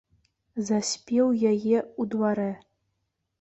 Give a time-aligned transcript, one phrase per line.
[0.69, 2.49] Заспеў яе ў дварэ.